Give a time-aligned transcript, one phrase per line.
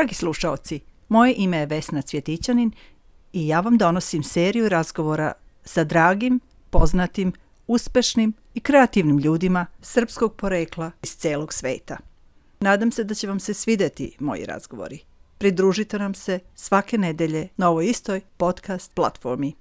[0.00, 2.72] Dragi slušaoci, moje ime je Vesna Cvjetićanin
[3.32, 5.32] i ja vam donosim seriju razgovora
[5.64, 7.32] sa dragim, poznatim,
[7.66, 11.96] uspešnim i kreativnim ljudima srpskog porekla iz celog sveta.
[12.60, 14.98] Nadam se da će vam se svideti moji razgovori.
[15.38, 19.54] Pridružite nam se svake nedelje na ovoj istoj podcast platformi.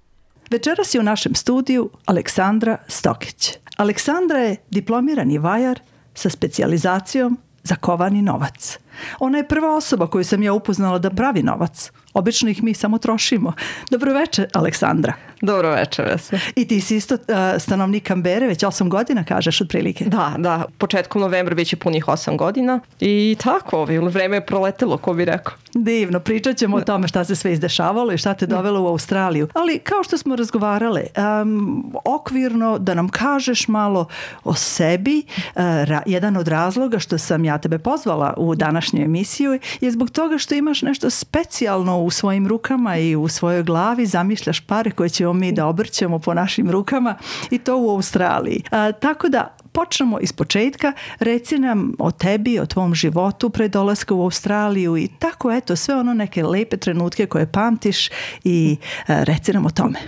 [0.52, 3.58] Večeras je u našem studiju Aleksandra Stokić.
[3.78, 5.80] Aleksandra je diplomirani vajar
[6.14, 8.80] sa specijalizacijom za kovani novac.
[9.20, 11.92] Ona je prva osoba koju sam ja upoznala da pravi novac.
[12.14, 13.54] Obično ih mi samo trošimo.
[13.92, 15.14] Dobroveče, Aleksandra.
[15.42, 16.40] Dobro večer, Vesna.
[16.56, 17.20] I ti si isto uh,
[17.60, 20.06] stanovnik Kambere, već 8 godina kažeš otprilike.
[20.06, 25.14] Da, da, početkom novembra je punih 8 godina i tako, ovaj, vreme je proletelo, ko
[25.14, 25.54] bi rekao.
[25.74, 26.82] Divno, pričat ćemo da.
[26.82, 29.48] o tome šta se sve izdešavalo i šta te dovelo u Australiju.
[29.54, 31.04] Ali kao što smo razgovarale,
[31.42, 34.08] um, okvirno da nam kažeš malo
[34.44, 38.56] o sebi, uh, ra, jedan od razloga što sam ja tebe pozvala u
[38.90, 43.64] današnju emisiju je zbog toga što imaš nešto specijalno u svojim rukama i u svojoj
[43.64, 47.16] glavi, zamišljaš pare koje će ćemo mi da obrćemo po našim rukama
[47.52, 48.64] i to u Australiji.
[48.72, 54.14] A, tako da počnemo iz početka, reci nam o tebi, o tvom životu pre dolaska
[54.14, 58.10] u Australiju i tako eto sve ono neke lepe trenutke koje pamtiš
[58.44, 58.78] i
[59.08, 60.00] a, reci nam o tome.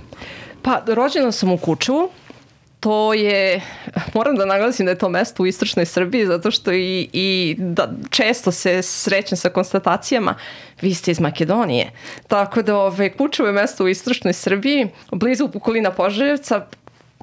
[0.62, 2.10] Pa, rođena sam u Kučevu,
[2.82, 3.62] to je,
[4.14, 7.92] moram da naglasim da je to mesto u istočnoj Srbiji, zato što i, i da
[8.10, 10.36] često se srećem sa konstatacijama,
[10.82, 11.92] vi ste iz Makedonije.
[12.28, 16.66] Tako da ove, Kučevo je mesto u istočnoj Srbiji, blizu Pukolina Požarevca,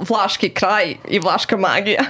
[0.01, 2.05] Vlaški kraj i Vlaška magija.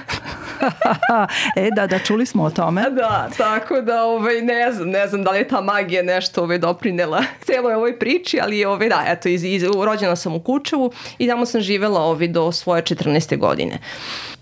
[1.55, 2.89] e, da, da, čuli smo o tome.
[2.89, 6.57] Da, tako da, ovaj, ne znam, ne znam da li je ta magija nešto ovaj,
[6.57, 11.27] doprinela celoj ovoj priči, ali ovaj, da, eto, iz, iz, rođena sam u Kučevu i
[11.27, 13.37] tamo sam živela ovaj, do svoje 14.
[13.37, 13.79] godine.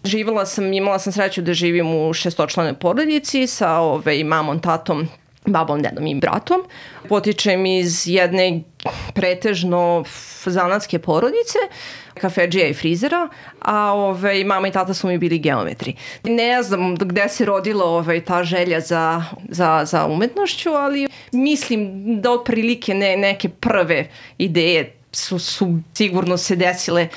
[0.04, 5.08] Živela sam, imala sam sreću da živim u šestočlanoj porodici sa ovaj, mamom, tatom,
[5.46, 6.62] babom, dedom i bratom.
[7.10, 8.62] Potičem iz jedne
[9.14, 10.04] pretežno
[10.46, 11.60] zanatske porodice,
[12.18, 13.30] kafeđija i frizera,
[13.62, 15.96] a ove, mama i tata su mi bili geometri.
[16.24, 21.92] Ne znam gde se rodila ove, ta želja za, za, za umetnošću, ali mislim
[22.22, 27.08] da otprilike ne, neke prve ideje su, su sigurno se desile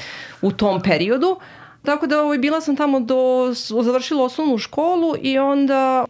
[0.42, 1.36] u tom periodu.
[1.84, 6.04] Tako da ovaj, bila sam tamo do, završila osnovnu školu i onda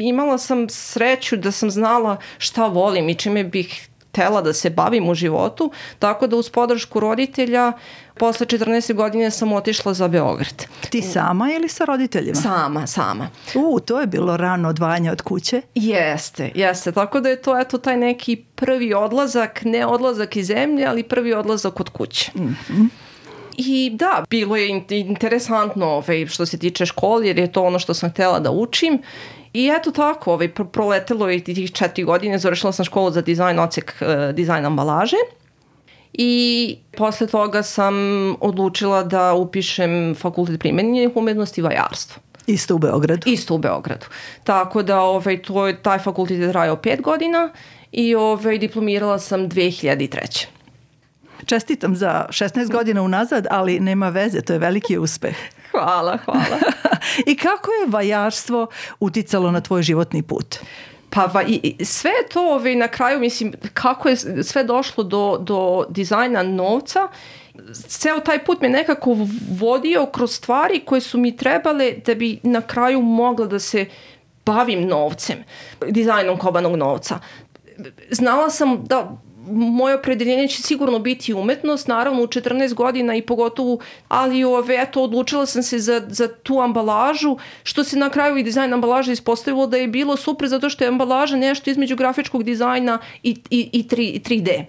[0.00, 3.88] imala sam sreću da sam znala šta volim i čime bih
[4.18, 7.72] htela da se bavim u životu, tako da uz podršku roditelja
[8.18, 10.66] posle 14 godine sam otišla za Beograd.
[10.90, 12.40] Ti sama ili sa roditeljima?
[12.40, 13.28] Sama, sama.
[13.54, 15.62] U, to je bilo rano odvajanje od kuće?
[15.74, 16.92] Jeste, jeste.
[16.92, 21.34] Tako da je to eto taj neki prvi odlazak, ne odlazak iz zemlje, ali prvi
[21.34, 22.30] odlazak od kuće.
[22.34, 22.88] Mm -hmm.
[23.56, 27.94] I da, bilo je interesantno ovaj, što se tiče škole, jer je to ono što
[27.94, 29.02] sam htela da učim.
[29.52, 33.94] I eto tako, ovaj, proletelo je tih četiri godine, završila sam školu za dizajn, ocek
[34.00, 35.16] uh, dizajn ambalaže.
[36.12, 37.94] I posle toga sam
[38.40, 42.22] odlučila da upišem fakultet primenjenih umetnosti i vajarstvo.
[42.46, 43.30] Isto u Beogradu?
[43.30, 44.06] Isto u Beogradu.
[44.44, 47.50] Tako da ovaj, to je, taj fakultet je trajao pet godina
[47.92, 50.46] i ovaj, diplomirala sam 2003.
[51.46, 55.36] Čestitam za 16 godina unazad, ali nema veze, to je veliki uspeh.
[55.70, 56.58] hvala, hvala.
[57.30, 58.66] I kako je vajarstvo
[59.00, 60.58] uticalo na tvoj životni put?
[61.10, 65.86] Pa va, i, sve to ovaj, na kraju, mislim, kako je sve došlo do, do
[65.88, 67.08] dizajna novca,
[67.72, 69.16] ceo taj put me nekako
[69.50, 73.86] vodio kroz stvari koje su mi trebale da bi na kraju mogla da se
[74.46, 75.44] bavim novcem,
[75.88, 77.18] dizajnom kobanog novca.
[78.10, 79.16] Znala sam da
[79.50, 83.78] moje opredeljenje će sigurno biti umetnost, naravno u 14 godina i pogotovo,
[84.08, 88.42] ali ove, eto, odlučila sam se za, za tu ambalažu, što se na kraju i
[88.42, 92.98] dizajn ambalaže ispostavilo da je bilo super zato što je ambalaža nešto između grafičkog dizajna
[93.22, 94.64] i, i, i 3, 3D.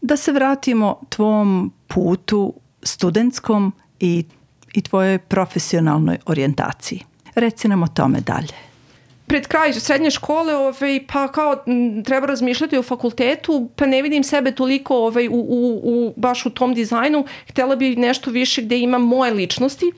[0.00, 4.24] Da se vratimo tvom putu studentskom i,
[4.74, 7.04] i tvojoj profesionalnoj orijentaciji.
[7.34, 8.71] Reci nam o tome dalje
[9.32, 11.56] pred kraj srednje škole ovaj, pa kao
[12.04, 16.50] treba razmišljati o fakultetu, pa ne vidim sebe toliko ovaj, u, u, u, baš u
[16.50, 17.24] tom dizajnu.
[17.48, 19.92] Htela bi nešto više gde imam moje ličnosti.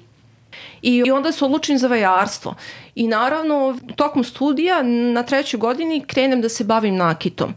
[0.83, 2.55] I onda se odlučim za vajarstvo.
[2.95, 7.55] I naravno, tokom studija na trećoj godini krenem da se bavim nakitom.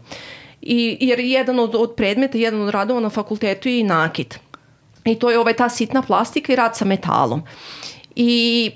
[0.62, 4.40] I, jer jedan od, od predmeta, jedan od radova na fakultetu je i nakit.
[5.04, 7.42] I to je ovaj, ta sitna plastika i rad sa metalom.
[8.16, 8.70] I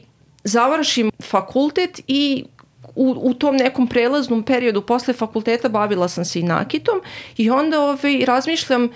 [0.44, 2.44] završim fakultet i
[2.94, 7.00] u, u tom nekom prelaznom periodu posle fakulteta bavila sam se i nakitom
[7.36, 8.88] i onda ovaj, razmišljam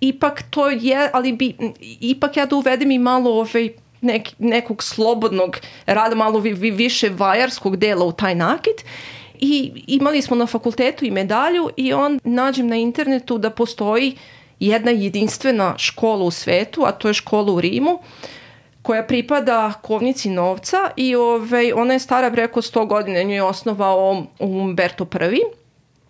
[0.00, 1.56] ipak to je, ali bi,
[2.00, 3.68] ipak ja da uvedem i malo ovaj,
[4.00, 8.84] nek, nekog slobodnog rada, malo vi, vi, više vajarskog dela u taj nakit.
[9.40, 14.16] I imali smo na fakultetu i medalju i on nađem na internetu da postoji
[14.60, 17.98] jedna jedinstvena škola u svetu, a to je škola u Rimu,
[18.84, 24.26] koja pripada kovnici novca i ovaj, ona je stara preko 100 godina, nju je osnovao
[24.38, 25.40] Umberto I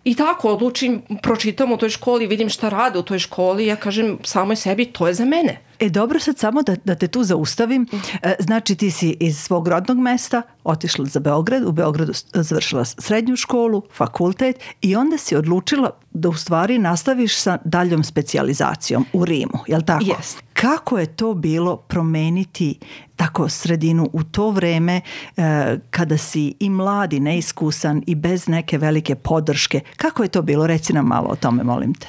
[0.03, 4.17] I tako odlučim, pročitam u toj školi, vidim šta rade u toj školi, ja kažem
[4.23, 5.64] samoj sebi, to je za mene.
[5.79, 7.87] E dobro, sad samo da, da te tu zaustavim.
[8.23, 13.35] E, znači ti si iz svog rodnog mesta otišla za Beograd, u Beogradu završila srednju
[13.35, 19.59] školu, fakultet i onda si odlučila da u stvari nastaviš sa daljom specijalizacijom u Rimu,
[19.67, 20.05] je li tako?
[20.05, 20.37] Yes.
[20.53, 22.79] Kako je to bilo promeniti
[23.15, 25.01] tako sredinu u to vreme
[25.37, 29.79] e, kada si i mladi, neiskusan i bez neke velike podrške?
[29.97, 30.67] Kako je to bilo?
[30.67, 32.07] Reci nam malo o tome, molim te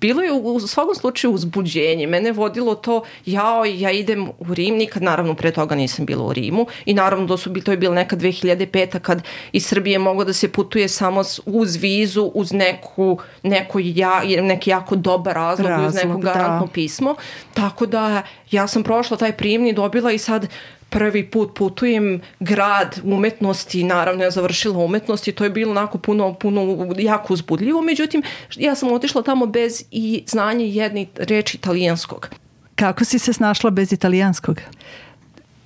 [0.00, 2.06] bilo je u svakom slučaju uzbuđenje.
[2.06, 6.32] Mene vodilo to, jao, ja idem u Rim, nikad naravno pre toga nisam bila u
[6.32, 8.98] Rimu i naravno da su, to je bila neka 2005.
[8.98, 9.22] kad
[9.52, 14.96] iz Srbije moglo da se putuje samo uz vizu, uz neku, neku ja, neki jako
[14.96, 16.72] dobar razlog, razlog uz neko garantno da.
[16.72, 17.14] pismo.
[17.54, 20.48] Tako da ja sam prošla taj prijemni, dobila i sad
[20.96, 26.34] prvi put putujem grad umetnosti, naravno ja završila umetnost i to je bilo onako puno,
[26.34, 28.22] puno jako uzbudljivo, međutim
[28.56, 32.28] ja sam otišla tamo bez i znanje jedne reči italijanskog.
[32.74, 34.60] Kako si se snašla bez italijanskog?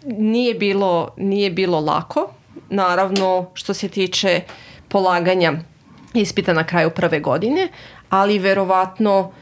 [0.07, 2.31] Nije bilo, nije bilo lako,
[2.71, 4.41] naravno što se tiče
[4.89, 5.53] polaganja
[6.15, 7.69] ispita na kraju prve godine,
[8.09, 9.33] ali verovatno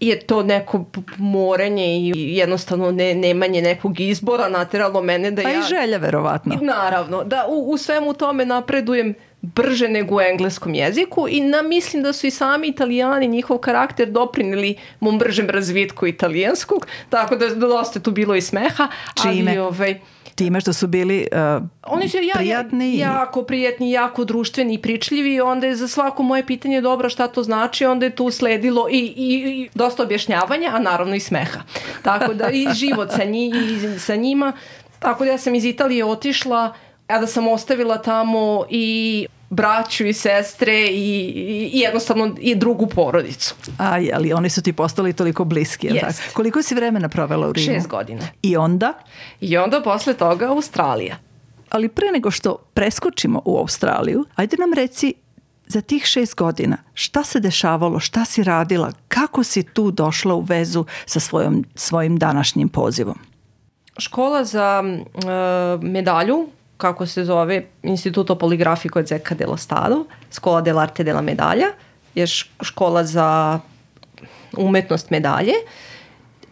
[0.00, 0.84] je to neko
[1.16, 5.60] morenje i jednostavno ne, nemanje nekog izbora nateralo mene da pa ja...
[5.60, 6.56] Pa i želja verovatno.
[6.60, 12.02] Naravno, da u, u svemu tome napredujem brže nego u engleskom jeziku i na, mislim
[12.02, 18.00] da su i sami italijani njihov karakter doprinili mom bržem razvitku italijanskog, tako da dosta
[18.00, 18.88] tu bilo i smeha.
[19.22, 19.50] Čime?
[19.50, 20.00] Ali, ovaj,
[20.34, 22.98] time što su bili uh, Oni su ja, prijatni.
[22.98, 27.08] Ja, jako prijatni, jako društveni i pričljivi i onda je za svako moje pitanje dobro
[27.08, 31.20] šta to znači, onda je tu sledilo i, i, i dosta objašnjavanja, a naravno i
[31.20, 31.60] smeha.
[32.02, 34.52] Tako da i život sa, njih, i sa njima.
[34.98, 36.74] Tako da ja sam iz Italije otišla,
[37.10, 41.30] a da sam ostavila tamo i braću i sestre i,
[41.72, 43.54] i jednostavno i drugu porodicu.
[43.78, 46.00] Aj, ali oni su ti postali toliko bliski, je yes.
[46.00, 46.34] tako?
[46.34, 47.74] Koliko si vremena provela u Rimu?
[47.74, 48.22] Šest godina.
[48.42, 48.92] I onda?
[49.40, 51.16] I onda posle toga Australija.
[51.70, 55.14] Ali pre nego što preskočimo u Australiju, ajde nam reci
[55.66, 60.40] za tih šest godina šta se dešavalo, šta si radila, kako si tu došla u
[60.40, 63.18] vezu sa svojom, svojim današnjim pozivom?
[63.98, 66.48] Škola za uh, medalju
[66.80, 71.66] kako se zove Instituto Poligrafico Zecca dello Stato, Skola dell'arte della medalja,
[72.14, 72.26] je
[72.62, 73.60] škola za
[74.56, 75.52] umetnost medalje.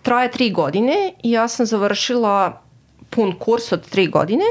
[0.02, 2.62] Traje tri godine i ja sam završila
[3.10, 4.44] pun kurs od tri godine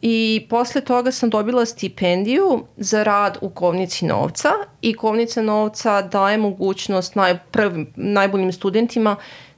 [0.00, 4.50] i posle toga sam dobila stipendiju za rad u Kovnici novca
[4.82, 9.16] i Kovnica novca daje mogućnost naj, prvim, najboljim studentima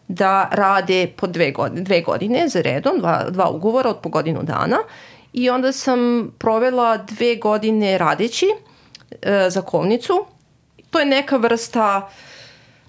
[0.09, 4.43] da rade po dve godine, dve godine za redom, dva, dva ugovora od po godinu
[4.43, 4.77] dana
[5.33, 8.47] i onda sam provela dve godine radeći
[9.23, 10.25] e, za kovnicu.
[10.91, 12.11] To je neka vrsta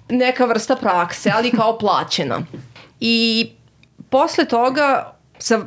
[0.08, 2.40] neka vrsta prakse, ali kao plaćena.
[3.00, 3.50] I
[4.10, 5.60] posle toga sa,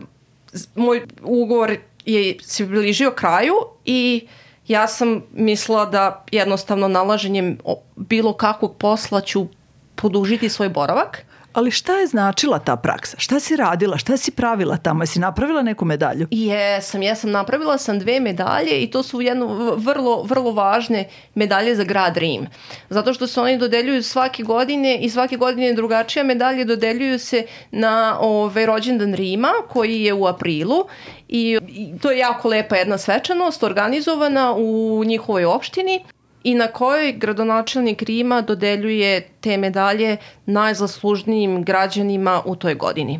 [0.75, 3.53] moj ugovor je se bližio kraju
[3.85, 4.27] i
[4.67, 7.57] ja sam mislila da jednostavno nalaženjem
[7.95, 9.47] bilo kakvog posla ću
[9.95, 11.24] podužiti svoj boravak.
[11.55, 13.17] Ali šta je značila ta praksa?
[13.19, 13.97] Šta si radila?
[13.97, 15.03] Šta si pravila tamo?
[15.03, 16.27] Jesi napravila neku medalju?
[16.31, 17.31] Jesam, jesam.
[17.31, 22.47] Napravila sam dve medalje i to su jedno vrlo, vrlo važne medalje za grad Rim.
[22.89, 28.17] Zato što se oni dodeljuju svake godine i svake godine drugačija medalje dodeljuju se na
[28.19, 30.85] ove, rođendan Rima koji je u aprilu
[31.27, 31.59] i
[32.01, 36.03] to je jako lepa jedna svečanost organizovana u njihovoj opštini
[36.45, 43.19] i na kojoj gradonačelnik Rima dodeljuje te medalje najzaslužnijim građanima u toj godini.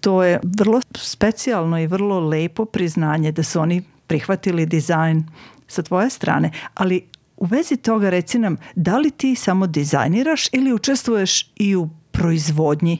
[0.00, 5.24] To je vrlo specijalno i vrlo lepo priznanje da su oni prihvatili dizajn
[5.68, 7.02] sa tvoje strane, ali
[7.36, 12.98] u vezi toga reci nam, da li ti samo dizajniraš ili učestvuješ i u proizvodnji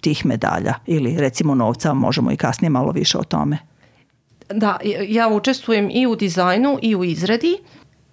[0.00, 3.58] tih medalja ili recimo novca, možemo i kasnije malo više o tome.
[4.48, 7.58] Da, ja učestvujem i u dizajnu i u izradi.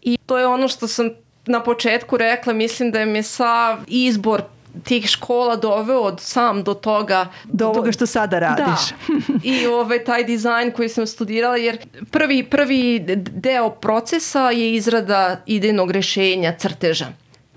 [0.05, 1.09] I to je ono što sam
[1.45, 4.41] na početku rekla, mislim da je me sav izbor
[4.83, 8.89] tih škola doveo od sam do toga do ovoga što sada radiš.
[9.07, 9.33] Da.
[9.43, 11.77] I ovaj taj dizajn koji sam studirala jer
[12.11, 17.07] prvi prvi deo procesa je izrada idejnog rešenja, crteža.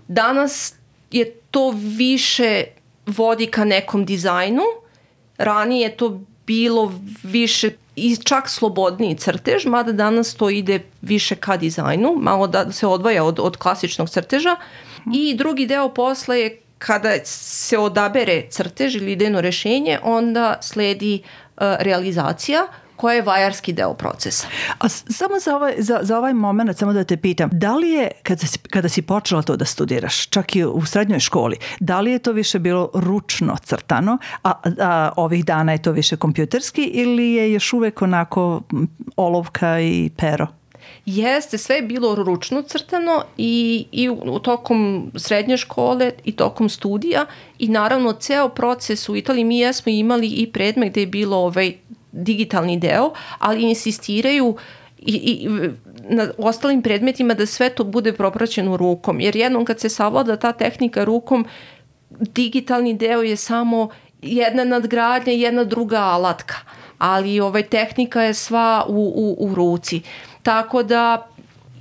[0.09, 0.75] Danas
[1.11, 2.65] je to više
[3.07, 4.63] vodi ka nekom dizajnu.
[5.39, 11.57] Ranije je to bilo više i čak slobodniji crtež, mada danas to ide više ka
[11.57, 14.57] dizajnu, malo da se odvaja od, od klasičnog crteža.
[15.15, 21.63] I drugi deo posla je kada se odabere crtež ili idejno rešenje, onda sledi uh,
[21.81, 22.67] realizacija
[22.99, 24.47] koja je vajarski deo procesa.
[24.79, 28.11] A samo za ovaj, za, za ovaj moment, samo da te pitam, da li je,
[28.23, 32.11] kada si, kada si počela to da studiraš, čak i u srednjoj školi, da li
[32.11, 37.33] je to više bilo ručno crtano, a, a ovih dana je to više kompjuterski ili
[37.33, 38.63] je još uvek onako
[39.17, 40.47] olovka i pero?
[41.07, 46.69] Jeste, sve je bilo ručno crtano i, i u, u tokom srednje škole i tokom
[46.69, 47.27] studija
[47.59, 51.73] i naravno ceo proces u Italiji mi jesmo imali i predmet gde je bilo ovaj
[52.13, 54.57] digitalni deo, ali insistiraju
[54.99, 55.49] i, i
[56.09, 60.53] na ostalim predmetima da sve to bude propraćeno rukom, jer jednom kad se savlada ta
[60.53, 61.47] tehnika rukom,
[62.11, 63.89] digitalni deo je samo
[64.23, 66.57] jedna nadgradnja jedna druga alatka,
[66.99, 70.01] ali ovaj tehnika je sva u, u, u ruci.
[70.43, 71.29] Tako da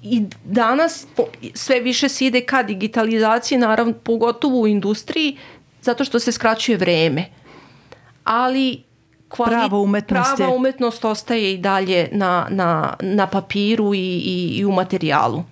[0.03, 1.07] i danas
[1.53, 5.37] sve više se ide ka digitalizaciji, naravno pogotovo u industriji,
[5.81, 7.25] zato što se skraćuje vreme.
[8.23, 8.83] Ali
[9.29, 9.51] kvali...
[9.51, 14.71] prava umetnost, prava umetnost ostaje i dalje na, na, na papiru i, i, i u
[14.71, 15.43] materijalu.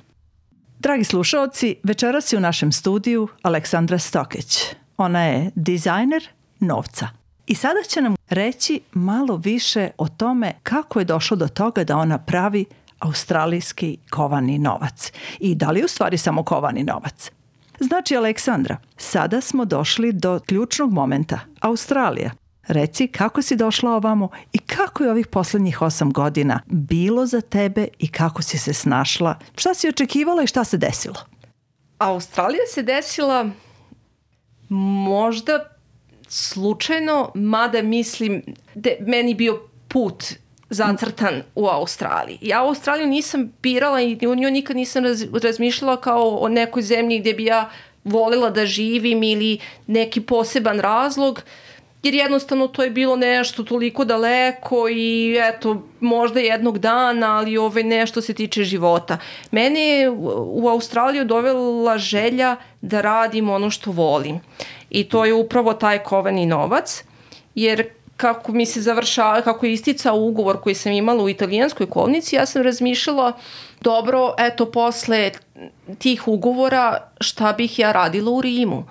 [0.80, 4.66] Dragi slušalci, večeras je u našem studiju Aleksandra Stokeć.
[4.98, 6.30] Ona je dizajner
[6.60, 7.08] novca.
[7.48, 11.98] I sada će nam reći malo više o tome kako je došlo do toga da
[11.98, 12.66] ona pravi
[13.00, 15.12] australijski kovani novac.
[15.40, 17.32] I da li je u stvari samo kovani novac?
[17.80, 21.40] Znači, Aleksandra, sada smo došli do ključnog momenta.
[21.60, 22.32] Australija.
[22.68, 27.88] Reci kako si došla ovamo i kako je ovih poslednjih osam godina bilo za tebe
[28.00, 31.16] i kako si se snašla, šta si očekivala i šta se desilo?
[31.98, 33.50] Australija se desila
[34.70, 35.66] možda
[36.28, 38.44] slučajno, mada mislim
[38.76, 40.24] da meni bio put
[40.70, 42.40] zacrtan u Australiji.
[42.42, 47.20] Ja Australiju nisam birala i u njoj nikad nisam raz, razmišljala kao o nekoj zemlji
[47.20, 47.70] gde bi ja
[48.04, 51.36] volela da živim ili neki poseban razlog.
[51.38, 51.44] Uh,
[52.06, 57.84] jer jednostavno to je bilo nešto toliko daleko i eto, možda jednog dana, ali ove
[57.84, 59.18] nešto se tiče života.
[59.52, 60.10] Mene je
[60.40, 64.40] u Australiju dovela želja da radim ono što volim.
[64.90, 67.04] I to je upravo taj kovani novac,
[67.56, 72.36] jer kako mi se završava, kako je isticao ugovor koji sam imala u italijanskoj kolnici,
[72.36, 73.32] ja sam razmišljala,
[73.82, 75.32] dobro, eto, posle
[75.98, 78.86] tih ugovora, šta bih ja radila u Rimu.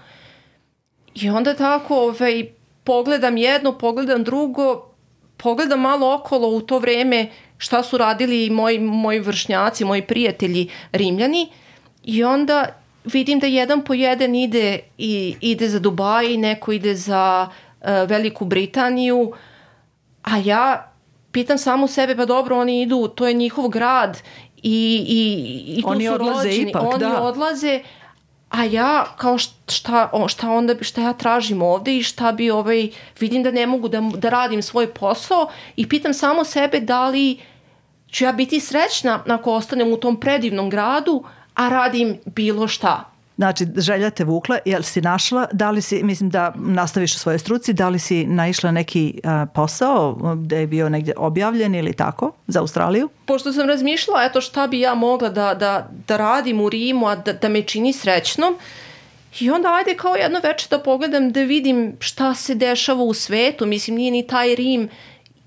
[1.15, 2.49] I onda tako, ovaj,
[2.85, 4.89] pogledam jedno, pogledam drugo,
[5.37, 7.27] pogledam malo okolo u to vreme
[7.59, 11.49] šta su radili moji, moji vršnjaci, moji prijatelji rimljani
[12.03, 12.67] i onda
[13.05, 18.45] vidim da jedan po jedan ide, i, ide za Dubaj, neko ide za uh, Veliku
[18.45, 19.33] Britaniju,
[20.23, 20.93] a ja
[21.33, 24.23] pitam samo sebe, pa dobro, oni idu, to je njihov grad
[24.57, 27.23] i, i, i tu oni su odlaze rođeni, ipak, oni da.
[27.23, 27.81] odlaze,
[28.55, 32.89] a ja kao šta, šta onda šta ja tražim ovde i šta bi ovaj
[33.21, 37.39] vidim da ne mogu da, da radim svoj posao i pitam samo sebe da li
[38.11, 43.67] ću ja biti srećna ako ostanem u tom predivnom gradu a radim bilo šta Znači,
[43.77, 47.73] želja te vukla, jel si našla, da li si, mislim da nastaviš u svojoj struci,
[47.73, 52.61] da li si naišla neki a, posao gde je bio negde objavljen ili tako za
[52.61, 53.09] Australiju?
[53.25, 57.17] Pošto sam razmišljala, eto šta bi ja mogla da, da, da radim u Rimu, a
[57.17, 58.57] da, da me čini srećnom,
[59.41, 63.67] I onda ajde kao jedno veče da pogledam da vidim šta se dešava u svetu.
[63.67, 64.89] Mislim, nije ni taj Rim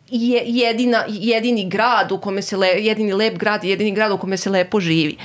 [0.09, 4.37] je jedina, jedini grad u kome se le, jedini lep grad, jedini grad u kome
[4.37, 5.17] se lepo živi.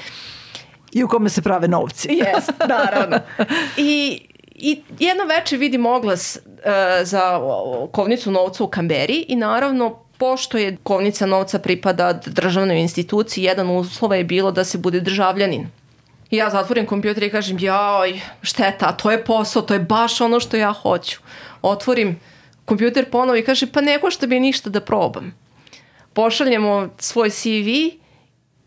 [0.93, 2.09] I u kome se prave novci.
[2.23, 3.19] Jes, naravno.
[3.77, 4.21] I,
[4.55, 6.63] I jedno veče vidim oglas uh,
[7.03, 7.41] za
[7.93, 14.17] kovnicu novca u Kamberi i naravno pošto je kovnica novca pripada državnoj instituciji, jedan uslova
[14.17, 15.67] je bilo da se bude državljanin.
[16.31, 20.41] I ja zatvorim kompjuter i kažem, jaj, šteta, to je posao, to je baš ono
[20.41, 21.19] što ja hoću.
[21.63, 22.21] Otvorim
[22.65, 25.35] kompjuter ponovo i kažem, pa ne košta bi ništa da probam.
[26.13, 28.02] Pošaljemo svoj CV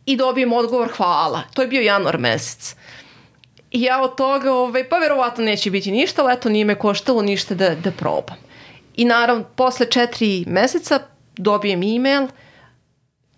[0.05, 1.43] i dobijem odgovor hvala.
[1.53, 2.75] To je bio januar mesec.
[3.71, 7.21] I ja od toga, ovaj, pa verovatno neće biti ništa, ali eto nije me koštalo
[7.21, 8.37] ništa da, da probam.
[8.95, 10.99] I naravno, posle četiri meseca
[11.37, 12.27] dobijem e-mail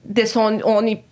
[0.04, 1.04] gde su on, oni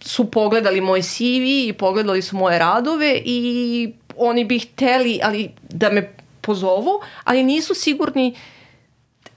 [0.00, 5.90] su pogledali moj CV i pogledali su moje radove i oni bi hteli ali da
[5.90, 8.34] me pozovu, ali nisu sigurni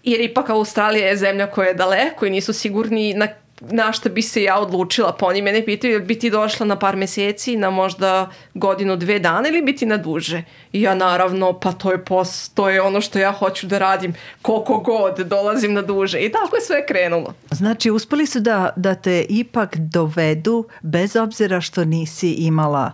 [0.03, 3.27] jer ipak Australija je zemlja koja je daleko i nisu sigurni na
[3.72, 6.95] na šta bi se ja odlučila, pa oni mene pitaju bi ti došla na par
[6.95, 10.43] meseci, na možda godinu, dve dana ili bi ti na duže?
[10.72, 14.13] I ja naravno, pa to je, pos, to je ono što ja hoću da radim,
[14.41, 16.19] koliko god dolazim na duže.
[16.19, 17.34] I tako je sve krenulo.
[17.51, 22.91] Znači, uspeli su da, da te ipak dovedu, bez obzira što nisi imala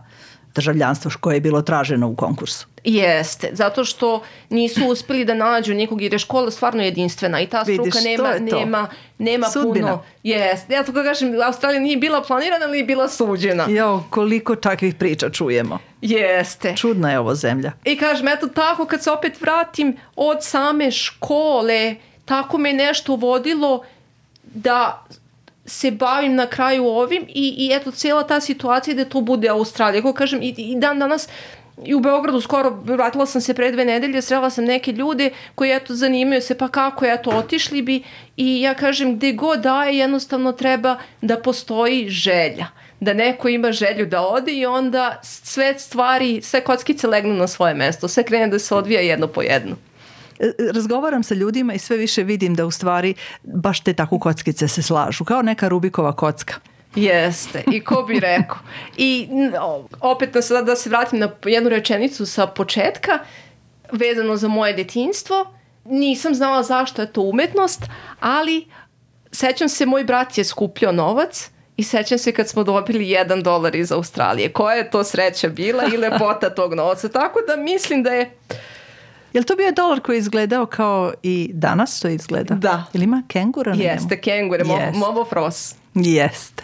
[0.55, 2.67] državljanstvo koje je bilo traženo u konkursu.
[2.83, 7.63] Jeste, zato što nisu uspeli da nađu nikog jer je škola stvarno jedinstvena i ta
[7.63, 8.59] struka Vidiš, nema, to je to.
[8.59, 9.87] nema, nema Sudbina.
[9.87, 10.03] puno.
[10.23, 13.65] Jeste, ja tako kažem, Australija nije bila planirana, ali je bila suđena.
[13.69, 15.79] Jo, koliko takvih priča čujemo.
[16.01, 16.75] Jeste.
[16.77, 17.71] Čudna je ovo zemlja.
[17.85, 23.83] I kažem, eto tako kad se opet vratim od same škole, tako me nešto vodilo
[24.43, 25.05] da
[25.65, 30.01] se bavim na kraju ovim i, i eto cijela ta situacija da to bude Australija.
[30.01, 31.27] Kako kažem, i, i dan danas
[31.85, 35.71] i u Beogradu skoro, vratila sam se pre dve nedelje, srela sam neke ljude koji
[35.71, 38.03] eto zanimaju se pa kako eto otišli bi
[38.37, 42.67] i ja kažem gde god daje jednostavno treba da postoji želja
[43.01, 47.73] da neko ima želju da ode i onda sve stvari, sve kockice legnu na svoje
[47.73, 49.75] mesto, sve krene da se odvija jedno po jedno.
[50.73, 54.81] Razgovaram sa ljudima i sve više vidim da u stvari baš te tako kockice se
[54.81, 56.53] slažu, kao neka Rubikova kocka.
[56.95, 58.57] Jeste, i ko bi rekao.
[58.97, 59.29] I
[60.01, 63.19] opet da se, da se vratim na jednu rečenicu sa početka,
[63.91, 65.53] vezano za moje detinstvo,
[65.85, 67.81] nisam znala zašto je to umetnost,
[68.19, 68.65] ali
[69.31, 73.75] sećam se, moj brat je skupljao novac i sećam se kad smo dobili jedan dolar
[73.75, 74.53] iz Australije.
[74.53, 77.09] Koja je to sreća bila i lepota tog novca.
[77.09, 78.31] Tako da mislim da je
[79.33, 82.55] Je li to bio dolar koji je izgledao kao i danas to izgleda?
[82.55, 82.83] Da.
[82.93, 83.89] Ili ima kengura na njemu?
[83.89, 84.99] jeste kengure, mo, Jeste.
[84.99, 85.75] movo fros.
[85.95, 86.63] Jeste.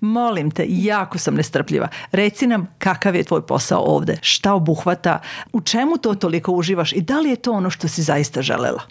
[0.00, 1.88] Molim te, jako sam nestrpljiva.
[2.12, 5.20] Reci nam kakav je tvoj posao ovde, šta obuhvata,
[5.52, 8.82] u čemu to toliko uživaš i da li je to ono što si zaista želela?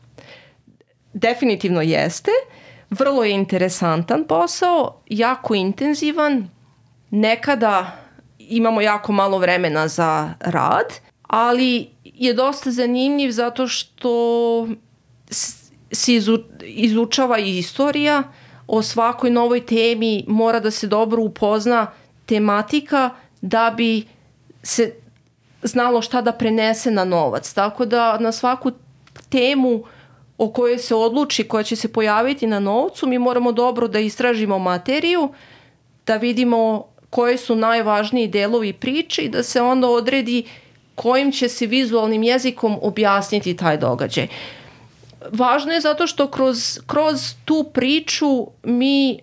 [1.14, 2.32] Definitivno jeste.
[2.90, 6.50] Vrlo je interesantan posao, jako intenzivan.
[7.10, 7.92] Nekada
[8.40, 10.94] imamo jako malo vremena za rad,
[11.28, 14.68] ali je dosta zanimljiv zato što
[15.92, 18.24] se izu- izučava i istorija,
[18.68, 21.92] o svakoj novoj temi mora da se dobro upozna
[22.26, 23.10] tematika
[23.42, 24.06] da bi
[24.64, 24.94] se
[25.64, 27.54] znalo šta da prenese na novac.
[27.54, 28.72] Tako da na svaku
[29.30, 29.84] temu
[30.38, 34.60] o kojoj se odluči, koja će se pojaviti na novcu, mi moramo dobro da istražimo
[34.60, 35.30] materiju,
[36.06, 40.44] da vidimo koji su najvažniji delovi priče i da se onda odredi
[40.96, 44.28] kojim će se vizualnim jezikom objasniti taj događaj.
[45.32, 49.20] Važno je zato što kroz, kroz tu priču mi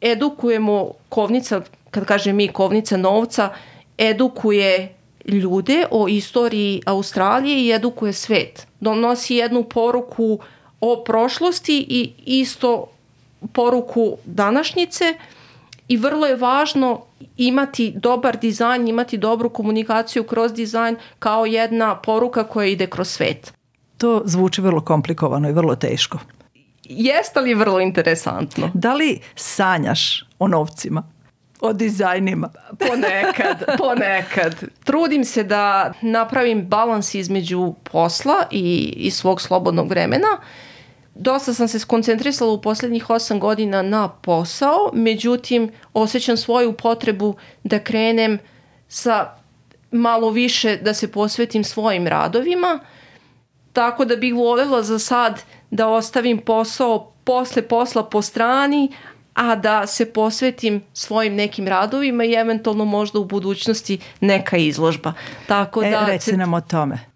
[0.00, 3.50] edukujemo kovnica, kad kažem mi kovnica novca,
[3.98, 8.66] edukuje ljude o istoriji Australije i edukuje svet.
[8.80, 10.38] Donosi jednu poruku
[10.80, 12.86] o prošlosti i isto
[13.52, 15.14] poruku današnjice
[15.90, 17.00] i vrlo je važno
[17.36, 23.52] imati dobar dizajn, imati dobru komunikaciju kroz dizajn kao jedna poruka koja ide kroz svet.
[23.96, 26.18] To zvuči vrlo komplikovano i vrlo teško.
[26.84, 28.70] Jeste li vrlo interesantno?
[28.74, 31.02] Da li sanjaš o novcima?
[31.60, 32.48] O dizajnima?
[32.78, 34.54] Ponekad, ponekad.
[34.84, 40.38] Trudim se da napravim balans između posla i, i svog slobodnog vremena.
[41.20, 47.78] Dosta sam se skoncentrisala u poslednjih osam godina na posao, međutim osjećam svoju potrebu da
[47.78, 48.38] krenem
[48.88, 49.34] sa
[49.90, 52.78] malo više da se posvetim svojim radovima,
[53.72, 58.92] tako da bih voljela za sad da ostavim posao posle posla po strani,
[59.34, 65.12] a da se posvetim svojim nekim radovima i eventualno možda u budućnosti neka izložba.
[65.46, 67.09] Tako E, da reci nam o tome.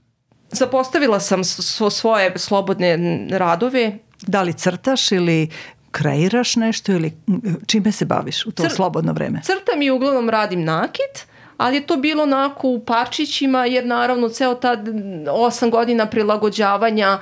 [0.55, 1.45] Zapostavila sam
[1.91, 2.99] svoje slobodne
[3.31, 3.99] radove.
[4.27, 5.49] Da li crtaš ili
[5.91, 7.13] kreiraš nešto ili
[7.67, 9.41] čime se baviš u to Cr- slobodno vreme?
[9.45, 14.55] Crtam i uglavnom radim nakit, ali je to bilo onako u parčićima, jer naravno ceo
[14.55, 14.77] ta
[15.31, 17.19] osam godina prilagođavanja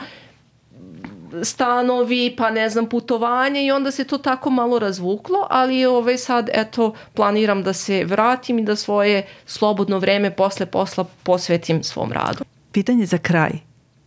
[1.43, 6.51] stanovi, pa ne znam, putovanje i onda se to tako malo razvuklo, ali ovaj sad,
[6.53, 12.45] eto, planiram da se vratim i da svoje slobodno vreme posle posla posvetim svom radu.
[12.73, 13.51] Pitanje za kraj.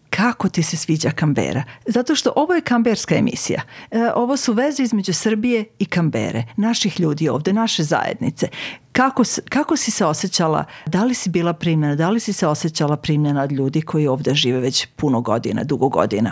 [0.10, 1.64] Kako ti se sviđa Kambera?
[1.86, 3.62] Zato što ovo je kamberska emisija.
[3.92, 8.48] E, ovo su veze između Srbije i Kambere, naših ljudi ovde, naše zajednice.
[8.92, 10.66] Kako, kako si se osjećala?
[10.86, 11.96] Da li si bila primljena?
[11.96, 15.90] Da li si se osjećala primljena od ljudi koji ovde žive već puno godina, dugo
[15.90, 16.32] godina?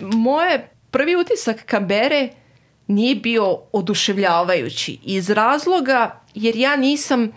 [0.00, 2.28] moje prvi utisak Kambere
[2.86, 7.32] nije bio oduševljavajući iz razloga jer ja nisam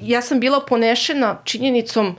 [0.00, 2.16] ja sam bila ponešena činjenicom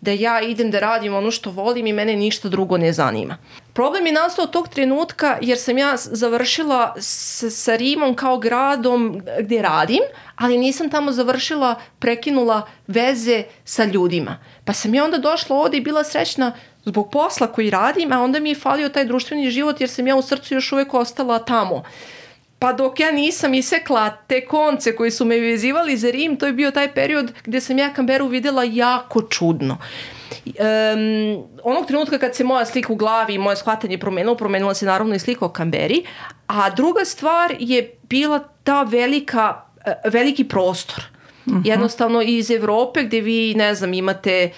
[0.00, 3.36] da ja idem da radim ono što volim i mene ništa drugo ne zanima.
[3.72, 9.62] Problem je nastao tog trenutka jer sam ja završila s, sa Rimom kao gradom gde
[9.62, 10.00] radim,
[10.36, 14.38] ali nisam tamo završila, prekinula veze sa ljudima.
[14.64, 16.52] Pa sam ja onda došla ovde i bila srećna
[16.84, 20.16] zbog posla koji radim, a onda mi je falio taj društveni život jer sam ja
[20.16, 21.82] u srcu još uvek ostala tamo.
[22.58, 26.52] Pa dok ja nisam isekla te konce koji su me vezivali za Rim, to je
[26.52, 29.78] bio taj period gde sam ja Kamberu videla jako čudno.
[30.46, 34.86] Um, onog trenutka kad se moja slika u glavi i moje shvatanje promenilo, promenila se
[34.86, 36.04] naravno i slika o Kamberi,
[36.46, 41.04] a druga stvar je bila ta velika, e, veliki prostor.
[41.46, 41.62] Uh mhm.
[41.62, 41.68] -huh.
[41.68, 44.50] Jednostavno iz Evrope gde vi, ne znam, imate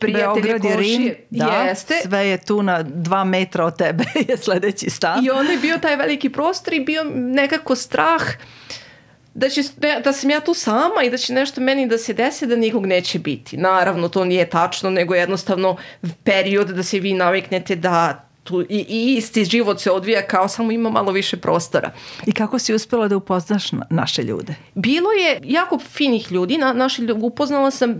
[0.00, 1.94] prijatelje Beograd je Rim, da, Jeste.
[2.04, 5.24] sve je tu na dva metra od tebe je sledeći stan.
[5.24, 8.22] I onda je bio taj veliki prostor i bio nekako strah
[9.34, 9.62] da, će,
[10.04, 12.86] da sam ja tu sama i da će nešto meni da se desi da nikog
[12.86, 13.56] neće biti.
[13.56, 15.76] Naravno, to nije tačno, nego jednostavno
[16.24, 20.72] period da se vi naviknete da tu i, i isti život se odvija kao samo
[20.72, 21.90] ima malo više prostora.
[22.26, 24.54] I kako si uspela da upoznaš na, naše ljude?
[24.74, 27.94] Bilo je jako finih ljudi, na, naše ljudi, upoznala sam,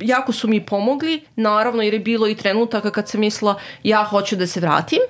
[0.00, 4.36] jako su mi pomogli, naravno jer je bilo i trenutaka kad sam mislila ja hoću
[4.36, 5.00] da se vratim,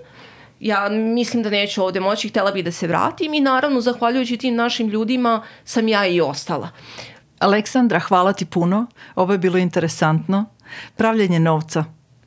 [0.61, 4.55] ja mislim da neću ovde moći, htela bih da se vratim i naravno zahvaljujući tim
[4.55, 6.69] našim ljudima sam ja i ostala.
[7.39, 8.87] Aleksandra, hvala ti puno.
[9.15, 10.45] Ovo je bilo interesantno.
[10.97, 11.85] Pravljenje novca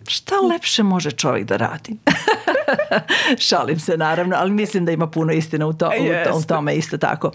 [0.08, 1.98] šta lepše može čovjek da radi?
[3.48, 6.76] Šalim se naravno, ali mislim da ima puno istina u, to, u, to, u tome
[6.76, 7.32] isto tako.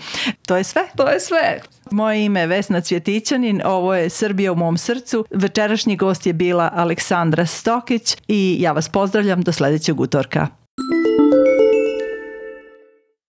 [0.47, 0.83] To je sve?
[0.97, 1.61] To je sve.
[1.91, 5.25] Moje ime je Vesna Cvjetićanin, ovo je Srbija u mom srcu.
[5.31, 10.58] Večerašnji gost je bila Aleksandra Stokić i ja vas pozdravljam do sledećeg utorka.